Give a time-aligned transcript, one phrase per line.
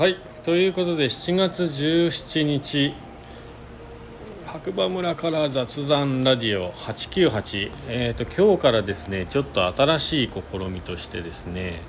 [0.00, 0.16] はい。
[0.44, 2.94] ということで7月17日
[4.46, 11.82] 白馬村から雑談ラジオ898えっ、ー、と今日からですねちょっと新しい試みとしてですね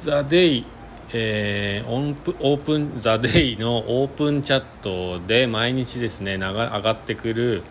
[0.00, 0.66] ザ・デイ
[1.12, 7.62] えー、オンプオープンザ・デイのオープンチャットで毎日ですね上がってくる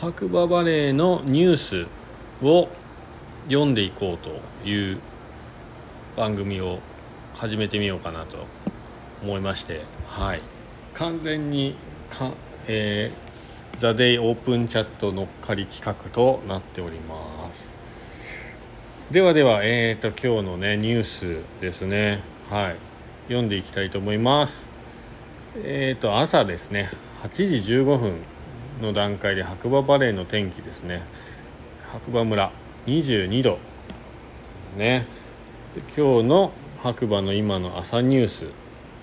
[0.00, 1.86] 白馬バレーのニュース
[2.42, 2.70] を
[3.50, 5.00] 読んでいこうという
[6.16, 6.78] 番組を
[7.34, 8.38] 始めてみようかなと
[9.22, 9.82] 思いまして。
[10.06, 10.40] はい。
[10.94, 11.74] 完全に
[12.10, 12.32] か、
[12.66, 17.68] えー、ザ・デイオープンチャット乗っかり企画となっております。
[19.10, 22.20] ではではえーと今日のねニュースですね。
[22.50, 22.76] はい。
[23.28, 24.70] 読んでいきたいと思います。
[25.56, 26.90] えっ、ー、と朝ですね。
[27.22, 28.14] 8時15分
[28.80, 31.02] の段階で白馬バレーの天気ですね。
[31.88, 32.50] 白馬村
[32.86, 33.58] 22度。
[34.76, 35.06] ね。
[35.74, 38.46] で今日の白馬の今の朝ニュース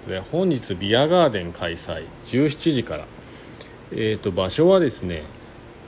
[0.08, 3.06] で本日ビアガーデン開催17時から。
[3.96, 5.24] えっ、ー、と場所はですね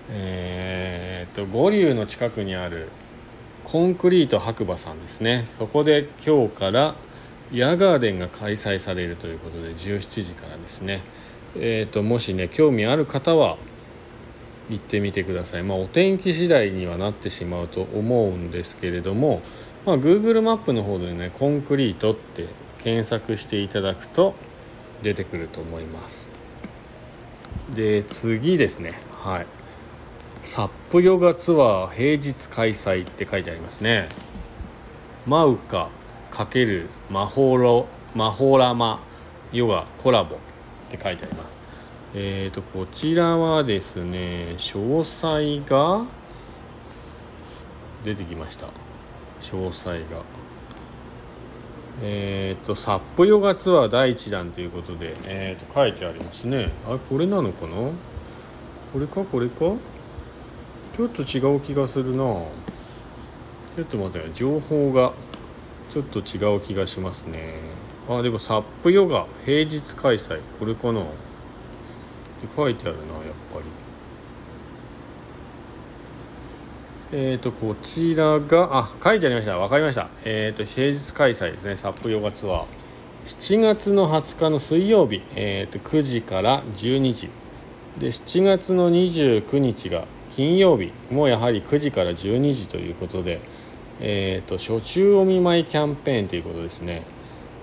[0.09, 2.89] えっ、ー、と五竜の近くにある
[3.63, 5.47] コンクリート白馬さんですね。
[5.49, 6.95] そこで今日から
[7.51, 11.01] ビアガーデンが開催されるということで17時からですね。
[11.57, 13.57] えーと、もしね興味ある方は
[14.69, 15.63] 行ってみてください。
[15.63, 19.41] まあお天気次第にはなってしまうと思うんですけれども、
[19.85, 22.45] まあ、Google マップの方でねコンクリートって
[22.85, 24.35] 検索していただくと
[25.01, 26.29] 出てくると思います。
[27.73, 28.91] で次ですね。
[29.23, 29.47] はい。
[30.43, 34.07] サップヨガツアー平日開催って書いてありますね。
[35.25, 35.89] マウカ
[36.31, 39.01] ×魔法ロ魔法ラマ
[39.51, 40.37] ヨガコラボっ
[40.91, 41.57] て書いてあります。
[42.13, 46.05] えーとこちらはですね詳細が
[48.03, 48.67] 出てきました。
[49.41, 50.21] 詳細が。
[52.03, 56.71] えっ、ー、とサップヨガツアー第1弾ということで、えー、と書いてありますね。
[56.85, 57.75] あこれなのかな？
[57.75, 59.23] これか？
[59.23, 59.75] これか？
[60.95, 62.23] ちょっと違う気がするな。
[63.75, 65.13] ちょっと待って情報が
[65.89, 67.55] ちょっと違う気がしますね。
[68.09, 70.39] あでもサップヨガ平日開催。
[70.59, 71.01] これかな？
[71.01, 71.11] って
[72.55, 73.65] 書いてあるなやっぱり。
[77.11, 79.57] え、ー、とこちらがあ書いてありました。
[79.57, 80.09] 分かりました。
[80.23, 81.75] えっ、ー、と平日開催ですね。
[81.75, 82.65] サップヨガツアー
[83.25, 87.29] 7月の20日の水曜日、えー、と9時から12時。
[87.99, 90.91] で7月の29日が金曜日。
[91.11, 93.39] もうやはり9時から12時ということで
[94.01, 97.03] えーと、初中お見舞いキャンペーンということですね。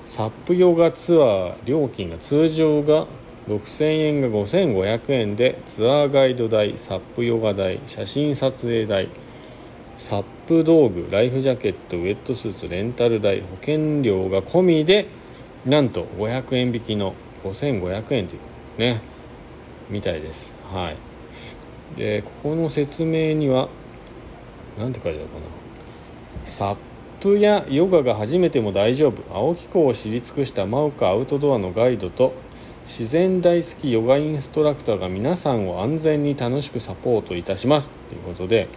[0.07, 3.07] サップヨガツアー料金が通常が
[3.49, 9.09] 6000円が5500円でツアーガイド代サップヨガ代写真撮影代
[10.03, 15.07] サップ道具ライフジャケットウェットスーツレンタル代保険料が込みで
[15.65, 17.15] なんと500円引きの
[17.45, 19.01] 5500円ということですね
[19.89, 20.53] みたいです。
[20.73, 20.97] はい。
[21.97, 23.69] でここの説明には
[24.77, 25.45] 何て書いてあるかな。
[26.47, 26.77] サッ
[27.21, 29.23] プやヨガが初めても大丈夫。
[29.33, 32.35] 青木湖を知り尽くしたマウカアウトドアのガイドと
[32.87, 37.93] 自然大好きヨガインストラクターが皆さんを安全に楽しくサポートいたします。
[38.09, 38.69] ということで、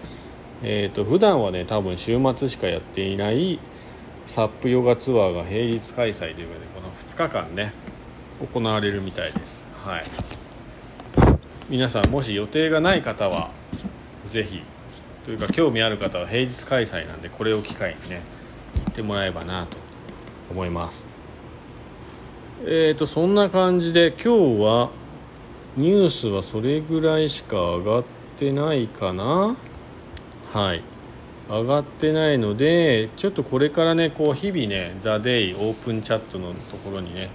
[0.64, 3.60] えーと、普段はね多分週末しかやっていない
[4.26, 7.74] サップヨガツアーが平日開催ということでこの2日間ね
[8.54, 9.64] 行われるみたいです。
[9.84, 10.06] はい。
[11.70, 13.52] 皆さんもし予定がない方は
[14.28, 14.62] 是非
[15.26, 18.22] というか興味ある方は平日開催なんでこれを機会にね
[18.86, 19.78] 行ってもらえばなと
[20.52, 21.04] 思います。
[22.66, 24.90] えーとそんな感じで今日は
[25.78, 28.04] ニュースはそれぐらいしか上がっ
[28.38, 29.56] てないかな。
[30.56, 30.82] はい。
[31.50, 37.30] 上がってないのでちょっとこれからねこう日々ね「ザ・デイオープンチャットのところにね、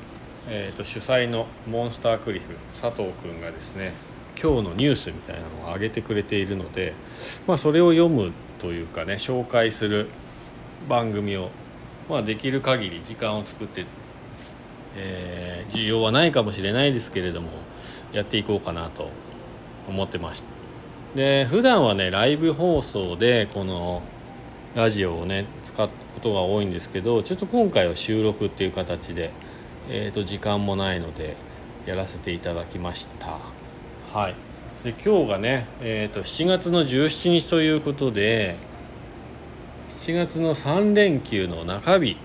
[0.49, 3.93] えー、と主催のモンスタークリフ佐藤君がですね
[4.43, 6.95] 今日のニュースみたいなのを上げてくれているので、
[7.47, 10.09] まあ、それを読むというかね紹介する
[10.89, 11.51] 番組を、
[12.09, 13.85] まあ、できる限り時間を作って、
[14.97, 17.51] えー、需要はないかもしれないですけれども
[18.13, 19.11] やっていこうかなと
[19.89, 20.60] 思ってました
[21.15, 24.03] で普段はねライブ放送でこの
[24.77, 29.33] ラジオをね使うことが多いんですけどちょっと今回は収録っていう形で、
[29.89, 31.37] えー、と時間もないので
[31.87, 33.39] やらせていただきました。
[34.13, 34.35] はい。
[34.85, 38.57] で今日がね、えーと、7月の17日ということで
[39.91, 42.17] 7月の3連休の中日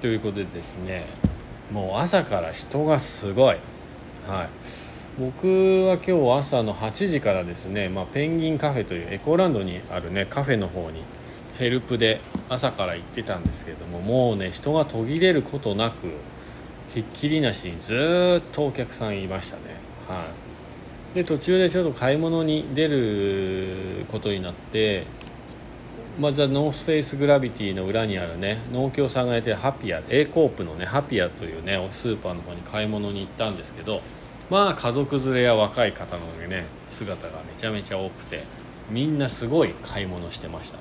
[0.00, 1.04] ということでですね
[1.70, 3.56] もう朝から人がすごい。
[4.26, 4.91] はい。
[5.18, 5.46] 僕
[5.86, 11.02] は今日朝の8時からですね、まあ、ペンギンカフェというエコーランドにあるねカフェの方に
[11.58, 16.08] ヘルプで朝から行ってたんですけどももうね人が途切れることなく
[16.94, 19.62] ひっきりなしにずっとお客さんいましたね。
[20.08, 20.26] は
[21.12, 21.14] い。
[21.14, 25.04] で途中でちょっと買い物に出ることになって
[26.18, 34.00] まずはノースフェイスグラビティの裏にあるね農協さんがやってるハピア A コープのねハピアというねスーパーの方に買い物に行ったんですけど
[34.52, 38.44] まあ家族連れや若い方のね姿がめちゃめちゃ多くて
[38.90, 40.78] みんなすごい買い物してました。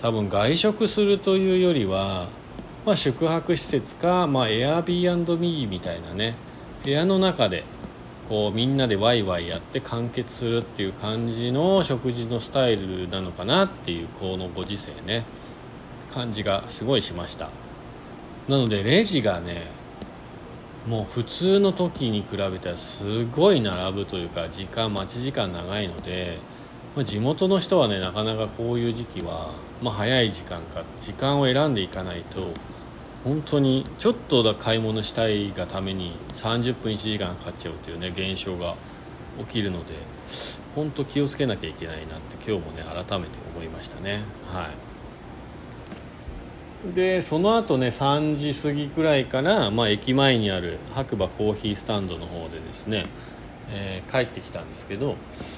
[0.00, 2.28] 多分外食するというよりは、
[2.86, 6.36] まあ、宿泊施設か、まあ、Airbnb みたいなね
[6.84, 7.64] 部屋の中で
[8.28, 15.24] こうみんなでワイワイやって完結するっていう感じの食事のスタイルなのかなっていうこのご時世ね
[16.12, 17.50] 感じがすごいしました。
[18.46, 19.66] なのでレジがね
[20.86, 26.38] もう普通の時に比べたらすごい並ぶというか時間待ち時間長いので、
[26.94, 32.48] まあ、地元の人はねなかなかこういう時期は、まあ、早い時間か時間を選んでいかないと
[33.24, 38.76] 本当にちょっとだ買い物したいがために30分1時間かかっちゃうというね現象が
[39.38, 39.94] 起きるので
[40.74, 44.20] 本当気をつけなきゃいけないなって今日もね改めて思いましたね。
[44.52, 44.93] はい。
[46.92, 53.06] でその後ね3時過ぎくらいから、まあ、駅前にある白馬コーヒースタンドの方でですね、
[53.70, 55.16] えー、帰ってきたんですけど、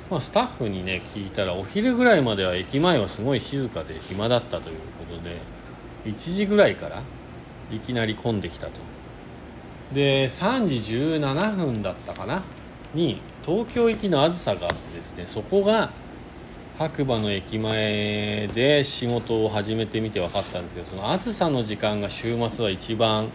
[0.08, 5.38] まあ、スタッフにね聞いたらお昼ぐらいまでは駅前はすごい静かで暇だったということで
[6.04, 7.02] 1時ぐらいから
[7.72, 8.72] いきなり混んできたと。
[9.92, 12.42] で3時17分だったかな？
[12.94, 15.90] に東京行きのあずさがあってですねそこが
[16.78, 23.30] 白馬の駅前で仕事を始めてみて分かったんですけどそのあずさの時間が週末は一番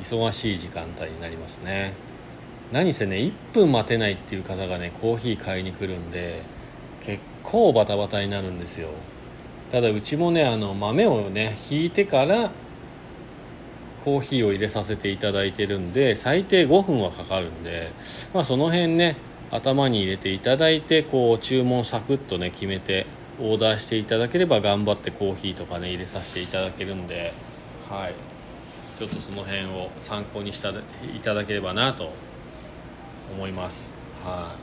[0.00, 1.94] 忙しい時間帯になりますね。
[2.72, 6.42] 何せね1分待てないっていう方がねコーヒー買いに来るんで
[7.02, 8.88] 結構バタバタになるんですよ。
[9.70, 12.50] ただうちもねあの豆をねひいてから
[14.04, 17.92] コーヒーを入れさせていただいてるんで最低5分はかかるんで、
[18.34, 19.16] まあ、その辺ね
[19.52, 23.06] 頭に入れていただいてこう注文サクッとね決めて
[23.38, 27.32] オーダーしていただければ頑張ってコーヒーとかね入れさせていただけるんで
[27.88, 28.14] はい。
[28.96, 30.74] ちょっとその辺を参考にしたい
[31.22, 32.12] ただければなと
[33.34, 33.92] 思います。
[34.22, 34.56] は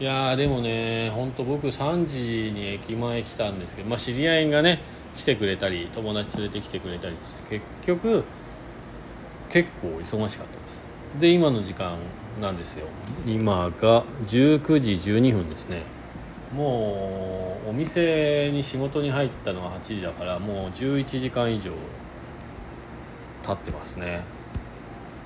[0.00, 0.02] い。
[0.02, 4.80] いやでもねほんと僕3時に駅前来たんですけどまあ知り合いがね
[5.16, 8.24] 来てくれたり友達連れてきてくれたり結局
[9.48, 10.82] 結構忙しかったです。
[11.18, 11.96] で今の時間
[12.40, 12.86] なんですよ。
[13.26, 15.82] 今が19時12分ですね。
[16.54, 21.72] もうお店に仕事に入ったのは8時だからもう11時間以上
[23.44, 24.22] 経ってますね。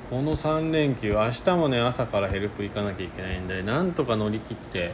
[0.08, 4.92] この3連休明日もね朝からヘルプ行かなきゃいけないんでなんとか乗り切って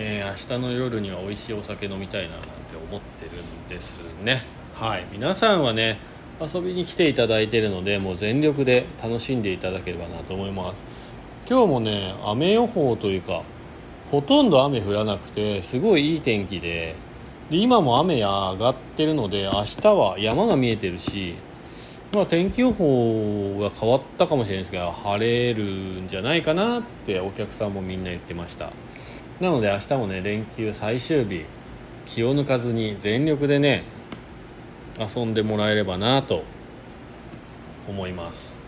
[0.00, 4.40] えー、明日の夜には美味しいお酒飲みたいななんて思ってるんですね。
[4.74, 5.06] はい。
[5.10, 5.98] 皆さんはね
[6.40, 10.76] 遊びに来ていただいてるのでもう全力で楽しんでいただければなと思います。
[11.50, 13.42] 今日もね雨予報というか
[14.10, 16.94] ほとんど雨降らなくてすごいいい天気で
[17.50, 21.36] で今も雨上がってるので明日は山が見えてるし
[22.10, 25.64] まあ、天気予報が変わったかもしれないですけど晴れる
[26.02, 28.72] んじゃないかなってお客さんもみんな言ってました。
[29.40, 31.44] なので明日もね連休最終日
[32.06, 33.84] 気を抜かずに全力でね
[34.98, 36.44] 遊んでもらえればなと
[37.88, 38.58] 思います。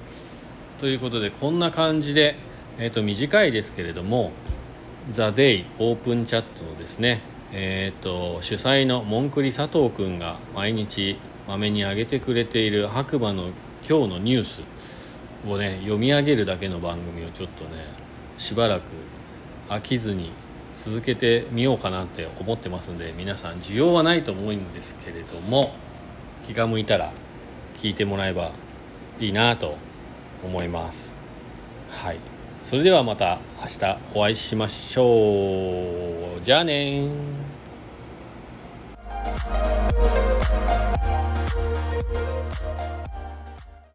[0.79, 2.37] ということでこんな感じで、
[2.79, 4.33] えー、と短いですけれども
[5.11, 7.21] 「ザ・デイオープンチャットのですね
[7.53, 11.19] えーと、主催のモンクリ佐藤君が毎日
[11.49, 13.49] まめに上げてくれている白馬の
[13.89, 14.63] 今日のニュース
[15.49, 17.71] をね読み上げるだけの番組をちょっとね
[18.39, 18.83] しばらく
[19.69, 20.31] 飽きずに
[20.77, 25.73] 続けてみようかなって思ってますんで皆さん需要はないと思うんですけれども
[26.47, 27.13] 気が向いたら
[27.77, 28.53] 聞いてもらえば
[29.19, 29.77] いいなと
[30.45, 31.15] 思います。
[31.91, 32.19] はい。
[32.63, 36.41] それではまた明日お会いしましょう。
[36.43, 37.09] じゃあね